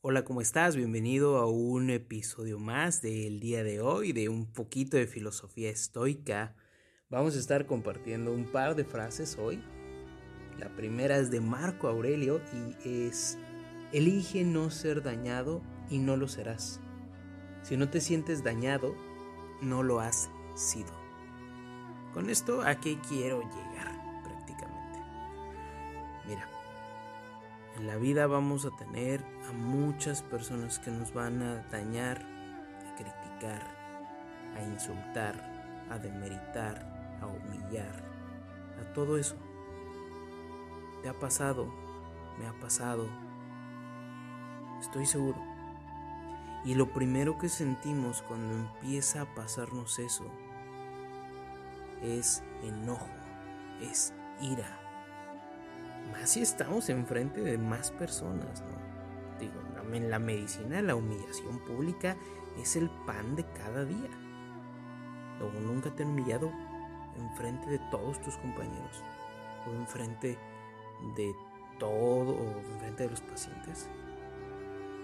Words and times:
Hola, 0.00 0.24
¿cómo 0.24 0.40
estás? 0.40 0.76
Bienvenido 0.76 1.38
a 1.38 1.46
un 1.46 1.90
episodio 1.90 2.58
más 2.58 3.00
del 3.00 3.40
día 3.40 3.64
de 3.64 3.80
hoy 3.80 4.12
de 4.12 4.28
un 4.28 4.52
poquito 4.52 4.96
de 4.96 5.06
filosofía 5.06 5.70
estoica. 5.70 6.54
Vamos 7.08 7.36
a 7.36 7.38
estar 7.38 7.66
compartiendo 7.66 8.32
un 8.32 8.44
par 8.44 8.74
de 8.74 8.84
frases 8.84 9.38
hoy. 9.38 9.62
La 10.58 10.68
primera 10.76 11.16
es 11.16 11.30
de 11.30 11.40
Marco 11.40 11.88
Aurelio 11.88 12.40
y 12.52 13.06
es, 13.06 13.38
elige 13.92 14.44
no 14.44 14.70
ser 14.70 15.02
dañado 15.02 15.62
y 15.88 15.98
no 15.98 16.16
lo 16.16 16.28
serás. 16.28 16.80
Si 17.62 17.76
no 17.76 17.88
te 17.88 18.00
sientes 18.00 18.44
dañado, 18.44 18.94
no 19.62 19.82
lo 19.82 20.00
has 20.00 20.30
sido. 20.54 20.92
Con 22.12 22.28
esto, 22.28 22.62
¿a 22.62 22.78
qué 22.78 22.98
quiero 23.08 23.40
llegar 23.40 23.93
en 27.76 27.86
la 27.86 27.96
vida 27.96 28.26
vamos 28.26 28.64
a 28.64 28.70
tener 28.70 29.24
a 29.48 29.52
muchas 29.52 30.22
personas 30.22 30.78
que 30.78 30.90
nos 30.90 31.12
van 31.12 31.42
a 31.42 31.62
dañar, 31.70 32.18
a 32.18 32.94
criticar, 32.94 33.62
a 34.56 34.62
insultar, 34.62 35.34
a 35.90 35.98
demeritar, 35.98 37.18
a 37.20 37.26
humillar, 37.26 38.04
a 38.80 38.92
todo 38.92 39.18
eso. 39.18 39.36
¿Te 41.02 41.08
ha 41.08 41.18
pasado? 41.18 41.72
¿Me 42.38 42.46
ha 42.46 42.52
pasado? 42.60 43.08
Estoy 44.80 45.06
seguro. 45.06 45.38
Y 46.64 46.74
lo 46.74 46.92
primero 46.92 47.38
que 47.38 47.48
sentimos 47.48 48.22
cuando 48.22 48.54
empieza 48.54 49.22
a 49.22 49.34
pasarnos 49.34 49.98
eso 49.98 50.24
es 52.02 52.42
enojo, 52.62 53.08
es 53.82 54.14
ira. 54.40 54.83
Más 56.12 56.30
si 56.30 56.42
estamos 56.42 56.88
enfrente 56.88 57.40
de 57.40 57.58
más 57.58 57.90
personas, 57.90 58.62
¿no? 58.62 59.38
Digo, 59.38 59.54
en 59.94 60.10
la 60.10 60.18
medicina 60.18 60.82
la 60.82 60.94
humillación 60.94 61.58
pública 61.60 62.16
es 62.58 62.76
el 62.76 62.90
pan 63.06 63.36
de 63.36 63.44
cada 63.44 63.84
día. 63.84 64.10
Luego 65.38 65.60
nunca 65.60 65.90
te 65.90 66.02
han 66.02 66.10
humillado 66.10 66.50
enfrente 67.16 67.68
de 67.70 67.78
todos 67.90 68.20
tus 68.22 68.36
compañeros 68.36 69.02
o 69.66 69.70
enfrente 69.74 70.38
de 71.16 71.34
todo 71.78 72.32
o 72.32 72.58
enfrente 72.72 73.04
de 73.04 73.10
los 73.10 73.20
pacientes. 73.20 73.88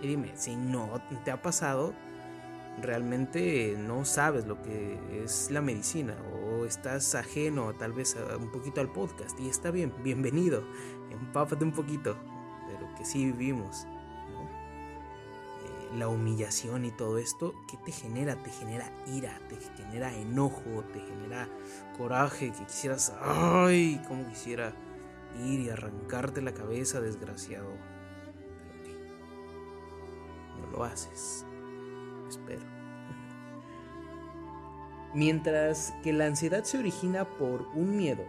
Y 0.03 0.09
dime, 0.09 0.33
si 0.35 0.57
no 0.57 1.01
te 1.25 1.31
ha 1.31 1.43
pasado, 1.43 1.93
realmente 2.81 3.77
no 3.79 4.05
sabes 4.05 4.47
lo 4.47 4.63
que 4.63 5.23
es 5.23 5.51
la 5.51 5.61
medicina 5.61 6.15
estás 6.71 7.15
ajeno 7.17 7.75
tal 7.75 7.93
vez 7.93 8.17
un 8.39 8.51
poquito 8.51 8.81
al 8.81 8.91
podcast 8.93 9.39
y 9.41 9.49
está 9.49 9.73
bien, 9.73 9.93
bienvenido, 10.05 10.63
empápate 11.11 11.65
un 11.65 11.73
poquito 11.73 12.15
de 12.15 12.81
lo 12.81 12.95
que 12.95 13.05
sí 13.05 13.27
vivimos. 13.27 13.87
Eh, 15.65 15.99
la 15.99 16.07
humillación 16.07 16.85
y 16.85 16.93
todo 16.93 17.19
esto, 17.19 17.55
¿qué 17.69 17.77
te 17.79 17.91
genera? 17.91 18.37
Te 18.37 18.51
genera 18.51 18.93
ira, 19.07 19.37
te 19.49 19.57
genera 19.77 20.15
enojo, 20.15 20.85
te 20.93 21.01
genera 21.01 21.49
coraje, 21.99 22.53
que 22.53 22.65
quisieras, 22.65 23.13
ay, 23.21 24.01
como 24.07 24.29
quisiera 24.29 24.73
ir 25.45 25.61
y 25.61 25.71
arrancarte 25.71 26.41
la 26.41 26.55
cabeza, 26.55 27.01
desgraciado. 27.01 27.73
Pero 30.55 30.71
no 30.71 30.71
lo 30.71 30.85
haces 30.85 31.45
espero. 32.31 32.80
Mientras 35.13 35.93
que 36.05 36.13
la 36.13 36.27
ansiedad 36.27 36.63
se 36.63 36.79
origina 36.79 37.25
por 37.25 37.67
un 37.75 37.97
miedo 37.97 38.25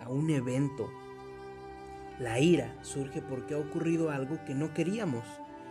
a 0.00 0.10
un 0.10 0.28
evento, 0.28 0.90
la 2.18 2.38
ira 2.38 2.76
surge 2.82 3.22
porque 3.22 3.54
ha 3.54 3.58
ocurrido 3.58 4.10
algo 4.10 4.44
que 4.44 4.54
no 4.54 4.74
queríamos 4.74 5.24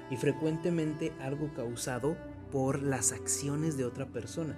y 0.09 0.17
frecuentemente 0.17 1.13
algo 1.19 1.53
causado 1.53 2.17
por 2.51 2.81
las 2.81 3.11
acciones 3.11 3.77
de 3.77 3.85
otra 3.85 4.07
persona. 4.07 4.57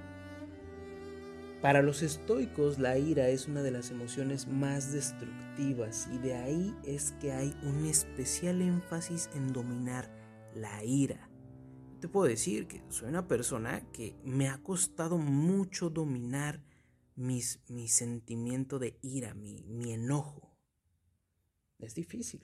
Para 1.61 1.81
los 1.81 2.01
estoicos 2.01 2.79
la 2.79 2.97
ira 2.97 3.27
es 3.27 3.49
una 3.49 3.61
de 3.61 3.71
las 3.71 3.91
emociones 3.91 4.47
más 4.47 4.93
destructivas 4.93 6.07
y 6.13 6.17
de 6.19 6.35
ahí 6.35 6.75
es 6.85 7.11
que 7.19 7.33
hay 7.33 7.53
un 7.63 7.85
especial 7.85 8.61
énfasis 8.61 9.29
en 9.35 9.51
dominar 9.51 10.09
la 10.55 10.83
ira 10.85 11.30
te 12.01 12.09
puedo 12.09 12.27
decir 12.27 12.67
que 12.67 12.81
soy 12.89 13.09
una 13.09 13.27
persona 13.27 13.87
que 13.91 14.19
me 14.23 14.49
ha 14.49 14.61
costado 14.63 15.19
mucho 15.19 15.91
dominar 15.91 16.63
mis, 17.15 17.61
mi 17.69 17.87
sentimiento 17.87 18.79
de 18.79 18.97
ira, 19.03 19.35
mi, 19.35 19.63
mi 19.67 19.93
enojo. 19.93 20.57
Es 21.77 21.93
difícil. 21.93 22.41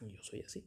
Yo 0.00 0.22
soy 0.22 0.40
así. 0.40 0.66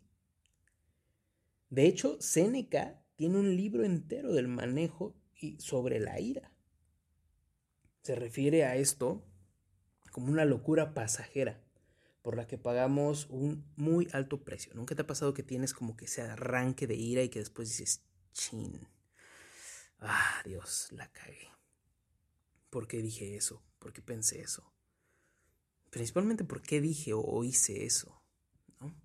De 1.70 1.88
hecho, 1.88 2.22
Séneca 2.22 3.04
tiene 3.16 3.40
un 3.40 3.56
libro 3.56 3.84
entero 3.84 4.32
del 4.32 4.48
manejo 4.48 5.16
y 5.34 5.60
sobre 5.60 6.00
la 6.00 6.20
ira. 6.20 6.54
Se 8.04 8.14
refiere 8.14 8.64
a 8.64 8.76
esto 8.76 9.26
como 10.12 10.32
una 10.32 10.46
locura 10.46 10.94
pasajera 10.94 11.64
por 12.22 12.36
la 12.36 12.48
que 12.48 12.58
pagamos 12.58 13.28
un 13.30 13.66
muy 13.76 14.08
alto 14.14 14.44
precio. 14.44 14.74
¿Nunca 14.76 14.96
te 14.96 15.02
ha 15.02 15.08
pasado 15.08 15.34
que 15.34 15.44
tienes 15.44 15.74
como 15.74 15.98
que 15.98 16.06
ese 16.06 16.22
arranque 16.22 16.88
de 16.88 16.96
ira 16.96 17.24
y 17.24 17.30
que 17.30 17.40
después 17.40 17.70
dices, 17.70 18.04
chin, 18.34 18.88
ah, 20.00 20.42
Dios, 20.46 20.90
la 20.92 21.12
cagué? 21.12 21.50
¿Por 22.70 22.88
qué 22.88 23.02
dije 23.02 23.36
eso? 23.36 23.64
¿Por 23.80 23.92
qué 23.92 24.02
pensé 24.02 24.42
eso? 24.42 24.72
Principalmente 25.90 26.44
por 26.44 26.62
qué 26.62 26.80
dije 26.80 27.12
o 27.14 27.44
hice 27.44 27.86
eso, 27.86 28.22
¿no? 28.80 28.96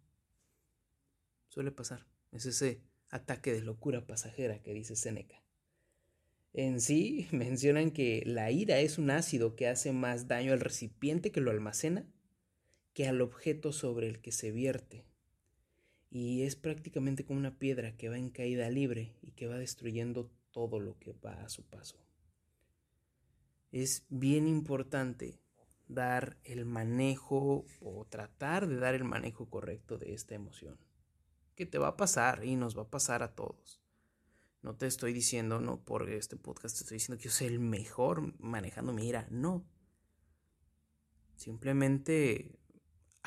Suele 1.48 1.72
pasar. 1.72 2.06
Es 2.32 2.46
ese 2.46 2.82
ataque 3.08 3.52
de 3.52 3.62
locura 3.62 4.06
pasajera 4.06 4.62
que 4.62 4.74
dice 4.74 4.94
Seneca. 4.94 5.42
En 6.52 6.80
sí, 6.80 7.28
mencionan 7.32 7.90
que 7.90 8.22
la 8.26 8.50
ira 8.50 8.78
es 8.78 8.98
un 8.98 9.10
ácido 9.10 9.56
que 9.56 9.68
hace 9.68 9.92
más 9.92 10.28
daño 10.28 10.52
al 10.52 10.60
recipiente 10.60 11.32
que 11.32 11.40
lo 11.40 11.50
almacena 11.50 12.06
que 12.96 13.06
al 13.06 13.20
objeto 13.20 13.72
sobre 13.72 14.08
el 14.08 14.22
que 14.22 14.32
se 14.32 14.52
vierte. 14.52 15.04
Y 16.08 16.44
es 16.44 16.56
prácticamente 16.56 17.26
como 17.26 17.38
una 17.38 17.58
piedra 17.58 17.94
que 17.94 18.08
va 18.08 18.16
en 18.16 18.30
caída 18.30 18.70
libre 18.70 19.14
y 19.20 19.32
que 19.32 19.46
va 19.46 19.58
destruyendo 19.58 20.30
todo 20.50 20.80
lo 20.80 20.98
que 20.98 21.12
va 21.12 21.42
a 21.44 21.50
su 21.50 21.62
paso. 21.62 21.98
Es 23.70 24.06
bien 24.08 24.48
importante 24.48 25.38
dar 25.88 26.38
el 26.42 26.64
manejo 26.64 27.66
o 27.82 28.06
tratar 28.06 28.66
de 28.66 28.76
dar 28.76 28.94
el 28.94 29.04
manejo 29.04 29.50
correcto 29.50 29.98
de 29.98 30.14
esta 30.14 30.34
emoción. 30.34 30.78
Que 31.54 31.66
te 31.66 31.76
va 31.76 31.88
a 31.88 31.96
pasar 31.98 32.46
y 32.46 32.56
nos 32.56 32.78
va 32.78 32.84
a 32.84 32.90
pasar 32.90 33.22
a 33.22 33.34
todos. 33.34 33.82
No 34.62 34.74
te 34.74 34.86
estoy 34.86 35.12
diciendo, 35.12 35.60
no 35.60 35.84
por 35.84 36.08
este 36.08 36.38
podcast, 36.38 36.74
te 36.74 36.84
estoy 36.84 36.94
diciendo 36.94 37.18
que 37.18 37.28
yo 37.28 37.30
soy 37.30 37.48
el 37.48 37.60
mejor 37.60 38.32
manejando 38.40 38.94
mi 38.94 39.06
ira. 39.06 39.28
No. 39.30 39.66
Simplemente 41.36 42.58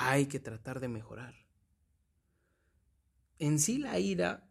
hay 0.02 0.28
que 0.28 0.40
tratar 0.40 0.80
de 0.80 0.88
mejorar. 0.88 1.36
En 3.38 3.60
sí 3.60 3.80
la 3.80 4.00
ira 4.00 4.50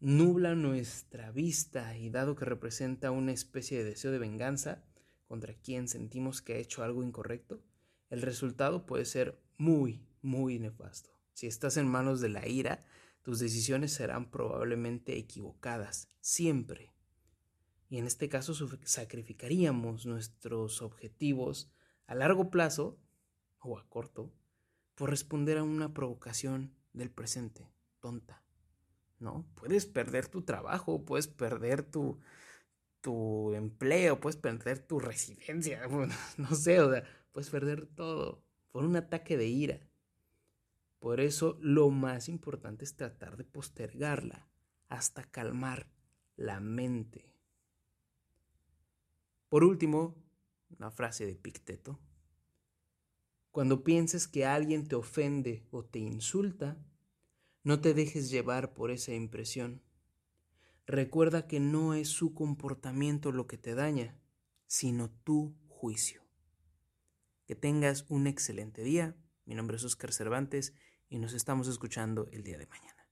nubla 0.00 0.56
nuestra 0.56 1.30
vista 1.30 1.96
y 1.96 2.10
dado 2.10 2.34
que 2.34 2.44
representa 2.44 3.12
una 3.12 3.30
especie 3.30 3.78
de 3.78 3.90
deseo 3.90 4.10
de 4.10 4.18
venganza 4.18 4.84
contra 5.28 5.54
quien 5.54 5.86
sentimos 5.86 6.42
que 6.42 6.54
ha 6.54 6.58
hecho 6.58 6.82
algo 6.82 7.04
incorrecto, 7.04 7.62
el 8.10 8.22
resultado 8.22 8.86
puede 8.86 9.04
ser 9.04 9.40
muy, 9.56 10.04
muy 10.20 10.58
nefasto. 10.58 11.10
Si 11.32 11.46
estás 11.46 11.76
en 11.76 11.86
manos 11.86 12.20
de 12.20 12.30
la 12.30 12.48
ira, 12.48 12.80
tus 13.22 13.38
decisiones 13.38 13.92
serán 13.92 14.32
probablemente 14.32 15.16
equivocadas, 15.16 16.08
siempre. 16.20 16.92
Y 17.88 17.98
en 17.98 18.06
este 18.08 18.28
caso 18.28 18.52
sacrificaríamos 18.82 20.06
nuestros 20.06 20.82
objetivos 20.82 21.70
a 22.08 22.16
largo 22.16 22.50
plazo 22.50 22.98
o 23.60 23.78
a 23.78 23.88
corto 23.88 24.32
por 24.98 25.10
responder 25.10 25.58
a 25.58 25.62
una 25.62 25.94
provocación 25.94 26.74
del 26.92 27.08
presente, 27.08 27.70
tonta. 28.00 28.42
¿No? 29.20 29.46
Puedes 29.54 29.86
perder 29.86 30.26
tu 30.26 30.42
trabajo, 30.42 31.04
puedes 31.04 31.28
perder 31.28 31.84
tu, 31.84 32.18
tu 33.00 33.54
empleo, 33.54 34.20
puedes 34.20 34.36
perder 34.36 34.80
tu 34.80 34.98
residencia, 34.98 35.86
no 36.36 36.54
sé, 36.54 36.80
o 36.80 36.90
sea, 36.92 37.04
puedes 37.32 37.48
perder 37.48 37.86
todo 37.86 38.42
por 38.72 38.84
un 38.84 38.96
ataque 38.96 39.36
de 39.36 39.46
ira. 39.46 39.80
Por 40.98 41.20
eso 41.20 41.58
lo 41.60 41.90
más 41.90 42.28
importante 42.28 42.84
es 42.84 42.96
tratar 42.96 43.36
de 43.36 43.44
postergarla 43.44 44.48
hasta 44.88 45.22
calmar 45.22 45.88
la 46.34 46.58
mente. 46.58 47.32
Por 49.48 49.62
último, 49.62 50.16
una 50.76 50.90
frase 50.90 51.24
de 51.24 51.36
Picteto. 51.36 52.00
Cuando 53.58 53.82
pienses 53.82 54.28
que 54.28 54.46
alguien 54.46 54.86
te 54.86 54.94
ofende 54.94 55.66
o 55.72 55.84
te 55.84 55.98
insulta, 55.98 56.76
no 57.64 57.80
te 57.80 57.92
dejes 57.92 58.30
llevar 58.30 58.72
por 58.72 58.92
esa 58.92 59.14
impresión. 59.14 59.82
Recuerda 60.86 61.48
que 61.48 61.58
no 61.58 61.92
es 61.92 62.08
su 62.08 62.34
comportamiento 62.34 63.32
lo 63.32 63.48
que 63.48 63.58
te 63.58 63.74
daña, 63.74 64.16
sino 64.68 65.10
tu 65.10 65.56
juicio. 65.66 66.22
Que 67.46 67.56
tengas 67.56 68.06
un 68.08 68.28
excelente 68.28 68.84
día. 68.84 69.16
Mi 69.44 69.56
nombre 69.56 69.76
es 69.76 69.82
Oscar 69.82 70.12
Cervantes 70.12 70.72
y 71.08 71.18
nos 71.18 71.32
estamos 71.32 71.66
escuchando 71.66 72.28
el 72.30 72.44
día 72.44 72.58
de 72.58 72.68
mañana. 72.68 73.08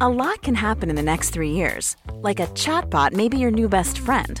A 0.00 0.08
lot 0.08 0.40
can 0.40 0.54
happen 0.54 0.88
in 0.88 0.96
the 0.96 1.02
next 1.02 1.34
three 1.34 1.50
years. 1.50 1.98
Like 2.22 2.40
a 2.40 2.46
chatbot 2.54 3.12
may 3.12 3.28
be 3.28 3.36
your 3.36 3.52
new 3.52 3.68
best 3.68 3.98
friend. 3.98 4.40